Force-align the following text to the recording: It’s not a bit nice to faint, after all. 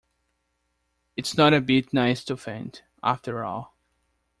It’s 1.15 1.37
not 1.37 1.53
a 1.53 1.61
bit 1.61 1.93
nice 1.93 2.23
to 2.23 2.35
faint, 2.35 2.81
after 3.03 3.43
all. 3.43 3.75